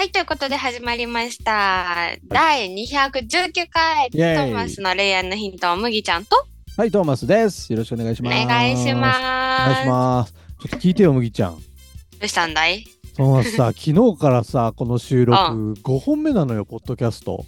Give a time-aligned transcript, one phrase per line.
[0.00, 2.08] はい、ということで始まりました。
[2.26, 6.42] 第219回、トーマスの恋愛のヒントを麦ちゃんと
[6.74, 7.70] はい、トーマスです。
[7.70, 8.46] よろしくお願いしおます。
[8.46, 8.94] 願いしす。
[8.94, 9.20] おます。
[9.20, 10.32] 願いします。
[10.32, 11.56] ちょっと聞いてよ、麦ちゃん。
[11.56, 11.60] ど
[12.22, 12.82] うしたんだい？
[13.14, 17.44] トーマスさ、 昨日からさ、この収録5本目なのよ、ポッドキャスト。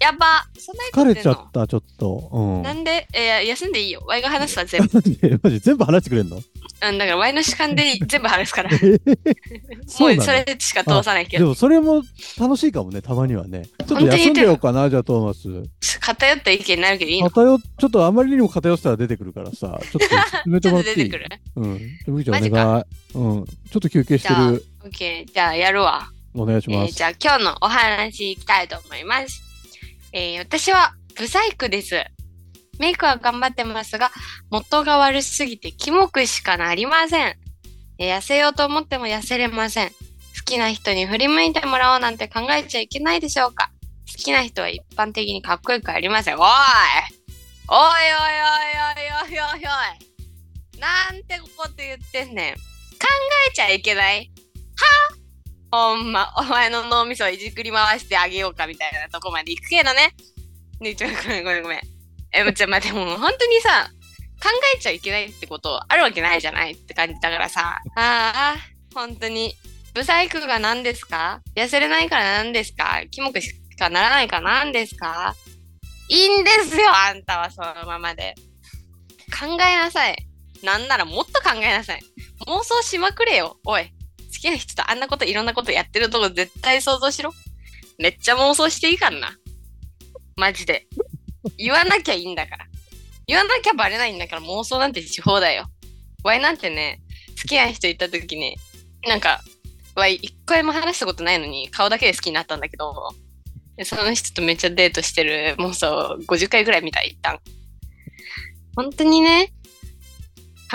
[0.00, 2.30] やばそんな疲れちゃった、ちょっと。
[2.32, 2.62] うん。
[2.62, 4.02] なんで、えー休んでいいよ。
[4.06, 4.90] ワイが話すわ、全部。
[5.42, 6.36] マジ全部話してくれんの？
[6.36, 8.70] うん、だからワイの主観で全部話すから。
[8.70, 8.78] も
[9.88, 11.44] そうそれしか通さないけど。
[11.44, 12.02] でもそれも
[12.38, 13.64] 楽しいかもね、たまにはね。
[13.88, 15.98] ちょっと休んでようかな、じゃあトーマス。
[16.00, 20.08] 偏った意見になるけどいいのち偏っちょっとあまりにも偏ってたら出てくるからさ、ちょっと進
[20.46, 21.06] めてょもらっていい？
[21.08, 21.40] っと出てくる。
[21.56, 21.80] うん。
[22.06, 22.84] 麦ちゃお願い。
[23.14, 23.44] うん。
[23.44, 24.36] ちょっと休憩してる。
[24.84, 25.32] オッケー。
[25.32, 26.08] じゃあやるわ。
[26.34, 26.90] お願いします。
[26.90, 29.47] えーじゃあ今日のお話いきたいと思います。
[30.18, 31.94] えー私はブサイクです。
[32.80, 34.10] メイクは頑張ってますが、
[34.50, 37.36] 元が悪すぎてキモくしかなりません。
[37.98, 39.90] えー痩せようと思っても痩せれません。
[39.90, 39.94] 好
[40.44, 43.70] きな人に振り向いてもらおうなんて考えちゃいけないでしょうか
[44.10, 46.34] 好きな人は一般的にかっこよくありません。
[46.34, 46.50] おいおい
[47.68, 47.78] おい
[49.28, 52.54] おいおいおいおいおいおいなんてこと言ってんねん。
[52.54, 52.60] 考
[53.50, 54.32] えちゃいけない
[55.70, 60.14] ほんま、お前の脳みそをいじくり回してあげようかみたいなとこまで行くけどね。
[60.80, 61.80] ねちょ、ごめんごめんごめん。
[62.32, 63.90] え、もうちょ、待って、も本当にさ、
[64.42, 67.80] 考えちゃいけないってことあるわけないじゃないって感じだからさ。
[67.96, 68.56] ああ、
[68.94, 69.54] 本当に。
[69.94, 71.40] ブサイクが何ですか？
[71.56, 73.02] 痩せれないから何ですか？
[73.10, 75.34] キモくしかならないから何ですか？
[76.08, 78.34] いいんですよ、あんたはそのままで。
[79.28, 80.16] 考えなさい。
[80.62, 82.00] なんならもっと考えなさい。
[82.46, 83.92] 妄想しまくれよ、おい。
[84.38, 87.32] 好きな人とあんなこといろんなことやってるとこ絶対想像しろ。
[87.98, 89.32] めっちゃ妄想していいからな。
[90.36, 90.86] マジで。
[91.56, 92.66] 言わなきゃいいんだから。
[93.26, 95.66] 言わなきゃバレないんだから妄想なんてし放題よ。
[96.22, 97.00] ワイなんてね、
[97.40, 98.54] 好きな人いた時ね、
[99.08, 99.40] なんか、
[99.96, 103.10] ワイ一回も話したことないのに顔だけで好きになったんだけど、
[103.82, 107.40] その人とめっちゃデートしてる妄想50回ぐらい見たい、一旦。
[108.76, 109.52] 本当にね、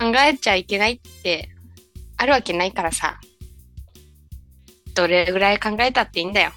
[0.00, 1.50] 考えちゃいけないって
[2.16, 3.20] あるわけないからさ。
[5.00, 6.52] どれぐらい考えたっていいんだよ。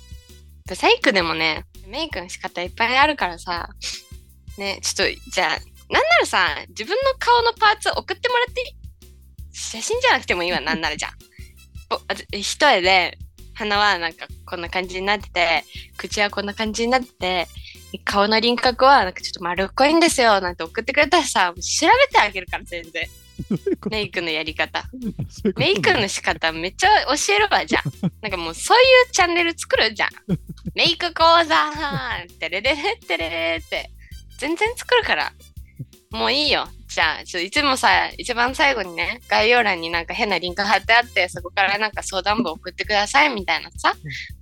[0.67, 3.69] ブサイクでもね、メイクの仕方いっぱいあるからさ、
[4.57, 8.75] ね、ちょっと、じゃあ、なんならさ、自分の顔のパーツ送ってもらっていい？
[9.53, 11.11] 写真じゃなくてもいいわ、 なんならじゃあ。
[11.89, 13.17] ぼあず一重で、
[13.53, 15.63] 鼻はなんかこんな感じになってて、
[15.97, 17.47] 口はこんな感じになってて、
[18.03, 23.07] 顔の輪郭はなんかちょっと丸っこいんですよ、なんて送ってくれたらさ、調べてあげるから、全然。
[23.89, 24.83] メイクのやり方。
[25.57, 27.83] メイクの仕方めっちゃ教えるわじゃん。
[28.21, 30.09] なんかもうそういうチャンネル作るじゃん。
[30.75, 31.55] メイク講座
[32.39, 33.89] テレレレテレレって
[34.37, 35.33] 全然作るから。
[36.11, 36.67] もういいよ。
[36.87, 43.95] じゃあ、ちょいつもさ、一番最後にね、概要欄になんか変なリンク貼ってあって、そこからなんか相談文送ってくださいみたいなさ、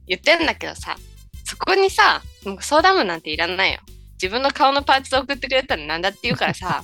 [0.06, 0.98] 言ってんだけどさ、
[1.46, 3.80] そこにさ、なんか相談文なんていらないよ。
[4.22, 6.84] 自分の顔のパーツ送ってくれたらなんだって言うからさ、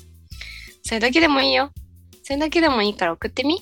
[0.84, 1.74] それだけでもいいよ。
[2.28, 3.62] それだけでもいいから送ってみ。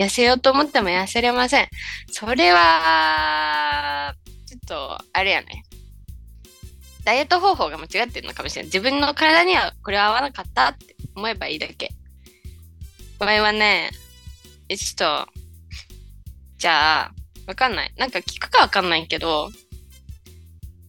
[0.00, 1.68] 痩せようと思っても痩せれません。
[2.10, 4.12] それは、
[4.44, 5.62] ちょっと、あれやね。
[7.04, 8.66] ダイエット方法が間違ってるのかもしれない。
[8.66, 11.90] 自分の体にはこれは合わなかったって思えばいいだけ。
[13.20, 13.90] 場合はね、
[14.68, 15.32] え、ちょっと、
[16.58, 17.12] じゃあ、
[17.46, 17.94] わかんない。
[17.96, 19.48] なんか聞くかわかんないけど、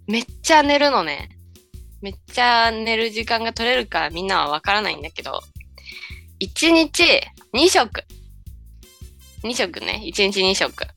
[0.08, 1.30] めっちゃ寝るのね。
[2.02, 5.44] めっちゃ寝る時間が取れるかみんなはわからないんだけど、
[6.40, 7.04] 1日
[7.54, 8.04] 2食。
[9.44, 10.02] 2食ね。
[10.06, 10.88] 1日2食。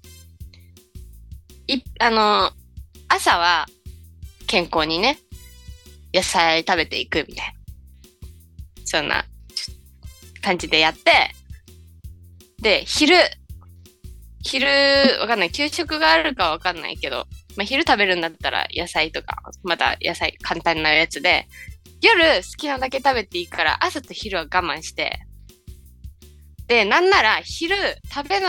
[1.66, 2.50] い、あの、
[3.08, 3.66] 朝は
[4.46, 5.18] 健康にね、
[6.12, 7.52] 野菜食べていくみたいな。
[8.84, 9.24] そんな
[10.42, 11.32] 感じでやって、
[12.60, 13.14] で、昼、
[14.42, 14.66] 昼、
[15.20, 15.50] わかんない。
[15.50, 17.26] 給食があるかわかんないけど、
[17.56, 21.46] まあ、昼食べるんだったら野菜とか、また野菜簡単なやつで、
[22.02, 25.20] 夜好きなだけ食べていいから、朝と昼は我慢して、
[26.70, 27.74] で、なんなら昼
[28.14, 28.48] 食べな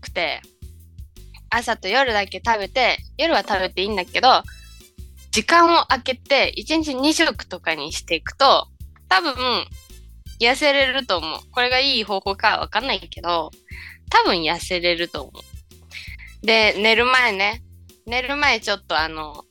[0.00, 0.40] くて、
[1.50, 4.42] 朝と夜だけ食べて、夜は食べていいんだけど、
[5.30, 8.68] 時間を空けて、1日2食とかにしていくと、
[9.10, 9.34] 多分、
[10.40, 11.40] 痩せれると思う。
[11.52, 13.50] これがいい方法かわかんないけど、
[14.08, 16.46] 多分痩せれると思う。
[16.46, 17.62] で、寝る前ね、
[18.06, 19.44] 寝る前ちょっとあの、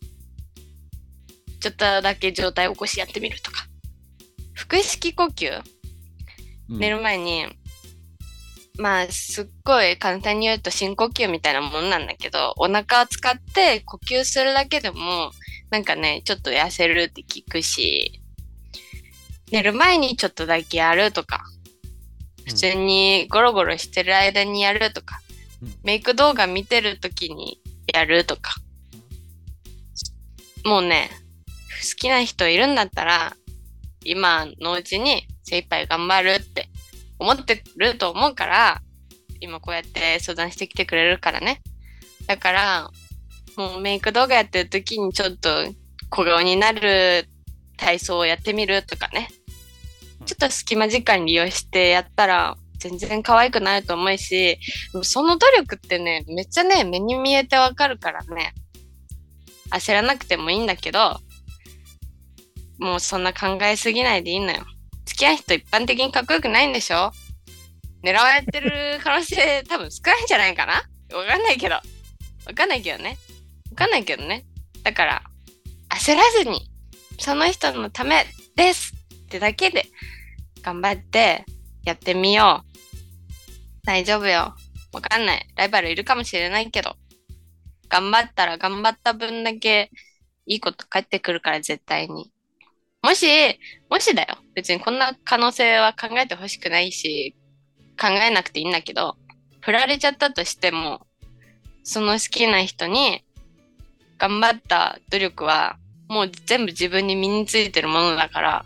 [1.60, 3.68] ちょっとだけ状態起こしやってみるとか。
[4.56, 7.48] 腹式呼吸、うん寝る前に、
[8.78, 15.32] まあ、すっごい簡単に言うと深呼吸みたいなもんなんだけど、お腹を使って呼吸するだけでも、
[15.72, 18.22] なんかね、ちょっと痩せるって聞くし、
[19.52, 21.44] 寝る前にちょっとだけやるとか、
[22.46, 25.28] 普通にゴロゴロしてる間にやるとか、うん
[25.84, 27.60] メイク動画見てる時に
[27.92, 28.54] やるとか。
[30.64, 31.10] もうね、
[31.82, 33.36] 好きな人いるんだったら、
[34.04, 36.70] 今のうちに精一杯頑張るって
[37.20, 38.82] 思ってると思うから、
[39.40, 41.62] 今こうやって相談してきてくれるからね。
[42.26, 42.90] だから、
[43.56, 45.50] もうメイク動画やってる時にちょっと
[46.10, 47.28] 小顔になる
[47.78, 49.30] 体操をやってみるとかね。
[50.26, 54.60] ちょっと隙間時間利用してやったら全然可愛くなると思うし、
[55.04, 58.54] その努力ってね、めっちゃね、目に見えてわかるからね。
[59.72, 61.20] 焦らなくてもいいんだけど、
[62.78, 64.66] もうそんな考えすぎないでいいのよ。
[65.08, 67.12] 付き合う人一般的にかっこよくないんでしょ？
[68.04, 70.74] 狙われてる可能性 多分少ないんじゃないかな？
[71.18, 71.76] わかんないけど。
[71.76, 71.82] わ
[72.54, 73.18] かんないけどね。
[73.72, 74.46] わかんないけどね。
[74.84, 75.24] だから、
[75.90, 76.70] 焦らずに、
[77.20, 78.26] その人のため
[78.56, 78.94] です
[79.26, 79.88] ってだけで
[80.62, 81.46] 頑張って
[81.84, 83.86] やってみよう。
[83.86, 84.56] 大丈夫よ。
[84.94, 85.48] わかんない。
[85.56, 86.96] ライバルいるかもしれないけど、
[87.90, 89.92] 頑張ったら頑張った分だけ
[90.46, 92.32] いいこと返ってくるから絶対に。
[93.08, 93.26] もし、
[93.90, 94.38] もしだよ。
[94.54, 97.38] 別にこんな可能性は考えてほしくないし、
[97.98, 99.16] 考えなくていいんだけど、
[99.62, 101.08] 振られちゃったとしても、
[101.84, 103.24] その好きな人に
[104.18, 105.78] 頑張った努力は
[106.10, 108.66] もう全部自分に身についてるものだから、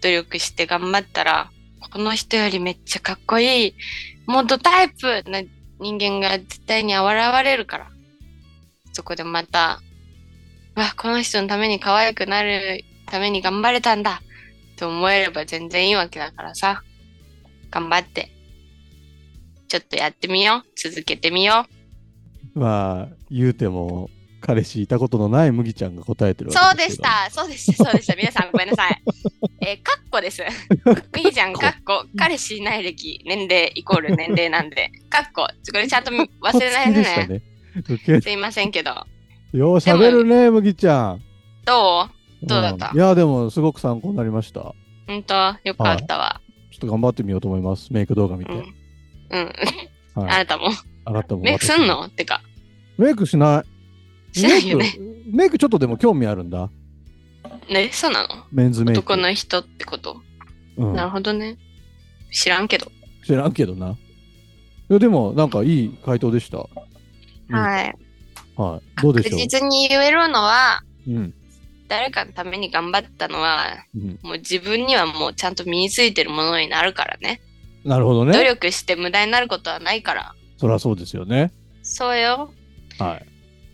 [0.00, 1.50] 努力して頑張ったら、
[1.90, 3.74] この人よりめっちゃかっこいい、
[4.26, 5.42] もっとタイプな
[5.80, 7.04] 人間が絶対に現
[7.42, 7.90] れるから。
[8.92, 9.80] そこでまた、
[10.76, 14.22] わ、この人のために可愛くなるために頑張れたんだ
[14.74, 16.82] って思えれば全然いいわけだからさ。
[17.70, 18.30] 頑張って。
[19.68, 20.68] ちょっとやってみよう。
[20.76, 21.66] 続けてみよ
[22.54, 24.10] まあ、言うても、
[24.40, 27.28] 彼氏いたことのない麦ちゃんが答えてるそうけでした。
[27.30, 27.84] そうでした。
[27.84, 28.14] そうでした。
[28.14, 29.02] 皆さんごめんなさい。
[29.62, 30.42] えー、カッコです。
[31.16, 32.04] みーちゃん、カッコ。
[32.16, 34.92] 彼氏いない歴、年齢イコール年齢なんで。
[35.08, 35.42] カッコ。
[35.42, 37.42] これちゃんと忘れないでね。
[38.06, 38.20] ね。
[38.20, 38.90] すいませんけど。
[39.52, 41.22] よう喋るね、麦ちゃん。
[41.64, 42.13] どう？
[42.46, 42.92] どうだった？
[42.92, 44.60] んいや、でも、すごく参考になりました。
[44.60, 44.74] ちょ
[45.06, 46.40] ほんとよかったわ。
[46.74, 47.92] っと頑張ってみようと思います。
[47.92, 48.52] メイク動画見て。
[48.52, 48.58] うん。
[49.30, 49.52] うん。
[50.16, 50.28] あはい。
[50.38, 50.70] なたも。
[51.04, 51.42] あなたも。
[51.42, 52.02] メイクすんの？
[52.02, 52.42] ってか。
[52.98, 53.64] メイクしな
[54.34, 54.38] い。
[54.38, 54.92] しないよね。
[55.30, 56.68] メイクちょっとでも興味あるんだ。
[57.70, 58.28] ね、そうなの？
[58.52, 59.00] メンズメイク。
[59.00, 60.20] 男の人ってこと？
[60.76, 61.56] うんなるほどね。
[62.32, 62.90] 知らんけど。
[63.24, 63.90] 知らんけどな。
[63.90, 63.96] い
[64.88, 66.58] や、でも、なんかいい回答でした。
[66.58, 67.94] うんはい。
[68.56, 69.02] はい。
[69.02, 69.30] どうでしょう？
[69.32, 71.34] 確実に言えるのは、うん。
[71.88, 74.18] 誰かのために頑張ったのは、うん。
[74.22, 77.40] もう自分にはもうちゃんと身についてるものになるからね。
[77.84, 78.44] なるほど努ね。
[78.44, 80.34] 力して無駄になることはないから。
[80.56, 81.52] そりゃそうですよね。
[81.82, 82.52] そうよ。
[82.98, 83.26] はい。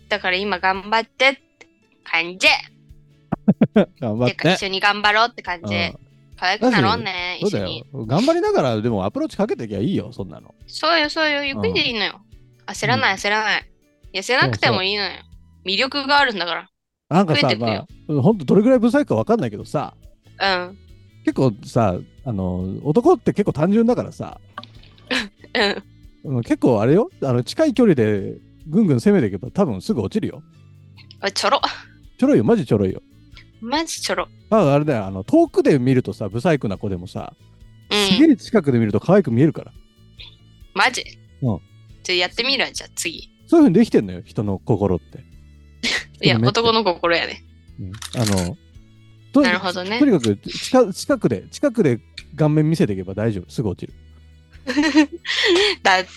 [0.08, 1.66] だから今頑張ってって
[2.04, 2.46] 感じ。
[4.00, 4.64] 頑張って一。
[4.64, 5.74] 緒に頑張ろうって感じ。
[5.74, 6.10] うん
[6.40, 8.06] 可愛くなろうね、一緒によ。。
[8.06, 10.54] 頑張りながら、でもアプローチかけてきゃいいよ、そんなの。
[10.66, 11.44] そうよ、そうよ。
[11.44, 12.22] ゆっくりでいいのよ。
[12.66, 13.70] 焦らない、焦らない。
[14.14, 15.10] 痩せなくてもいいのよ。
[15.66, 16.69] 魅力があるんだか
[17.10, 19.94] なんかさ、まあ、ほんとどれぐらいブサイクかわかんないけどさ、
[20.38, 20.66] ら。
[20.68, 20.78] うん。
[21.24, 24.40] 結構さ、あの、男って結構単純だからさ、
[25.54, 25.82] うん。
[26.36, 28.36] うん結構あれよ、あの近い距離で
[28.68, 30.42] ぐんぐん攻めていけば多分すぐ落ちるよ。
[31.20, 31.60] あちょろ。
[32.18, 33.02] ちょろいよ、マジちょろいよ。
[33.60, 34.28] マジちょろ。
[34.48, 37.34] まああれだよ、あの遠くで見るとさ、ブサイクな子でもさ、
[37.90, 37.98] うん。
[38.14, 39.72] すげえ近くで見ると可愛く見えるから。
[40.74, 41.02] マジ？
[41.42, 41.58] うん
[42.02, 43.28] じゃあやってみるわ、じゃあ次。
[43.46, 45.29] そういうふうにできてんのよ、人の心って。
[46.22, 47.44] いや、男の心やね。
[47.80, 48.56] うんあの、
[49.32, 52.00] となるほどねとにかく近近くで、近くで
[52.36, 53.50] 顔面見せていけば大丈夫。
[53.50, 53.94] すぐ落ちる。
[55.82, 56.08] だって、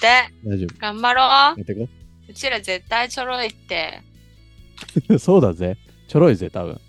[0.46, 1.28] 大丈頑張ろ夫。
[1.28, 2.32] やってこう。
[2.32, 4.02] うちら絶対ちょろいって。
[5.10, 5.18] う。
[5.20, 5.78] そうだぜ。
[6.08, 6.80] ちょろいぜ、多分。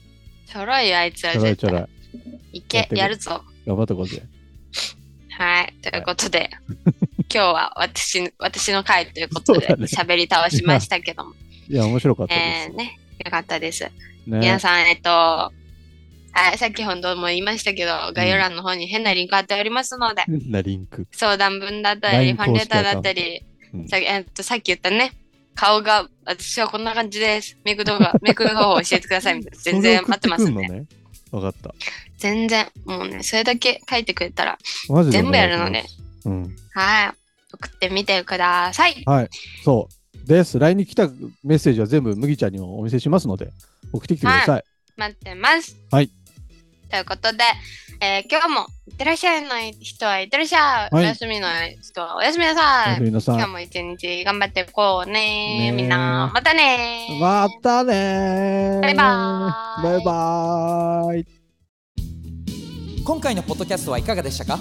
[0.47, 1.89] ちょろいよあいつはちょろい絶ちょろい対。。
[2.53, 3.43] いけやるぞ。
[3.67, 4.23] 頑張ってこうぜ。
[5.31, 5.75] はい。
[5.83, 6.51] ということで、
[7.19, 11.35] 今日は私私の回ということで喋り倒しましたけども。
[11.69, 13.79] いや、面白かったでえー、ね、よかったです。
[13.79, 13.85] す。
[13.85, 15.53] ね皆さん、えっと、は
[16.55, 21.07] い、さっきほども言いましたけど、概要欄の方に変なリンク貼っておりますので、変なリンク。
[21.13, 23.43] 相談文だったり、ファンレターだったり、
[23.73, 25.13] うんさえっとさっき言ったね、
[25.55, 27.57] 顔が、私はこんな感じです。
[27.65, 29.59] メイク動画、メイク方法教えてくださいみたいな。
[29.59, 30.67] 全然待ってますんで。
[30.67, 30.87] それ送ってくんのね。
[31.33, 31.75] わかった。
[32.19, 34.59] 全然、もうね、それだけ書いてくれたら、
[35.11, 35.85] 全部やるので。
[36.25, 36.57] うん。
[36.73, 37.13] はい。
[37.53, 39.03] 送ってみてください。
[39.07, 39.29] はい。
[39.65, 40.04] そう。
[40.27, 40.59] です。
[40.59, 41.09] LINE に来た
[41.43, 43.51] メッセージは全部麦ちゃんにもお見せしますので、
[43.93, 44.65] 送ってきてください。
[44.97, 45.77] 待ってます。
[45.91, 46.11] はい。
[46.91, 47.39] ということで、
[48.01, 49.49] えー今日もいってらっしゃいの
[49.81, 50.95] 人はいってらっしゃい。
[50.95, 51.49] はいおやすみの
[51.83, 52.91] 人はおやすみなおさい。
[52.91, 53.37] やすみなさい。
[53.37, 61.27] 今日も一日頑張っていこうねみんな、またねまたねーバイバーイバイバーイ
[63.05, 64.59] 今回のポッドキャストはいかがでしたか？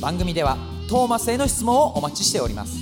[0.00, 0.56] 番組では
[0.88, 2.81] トーマスへの質問をお待ちしております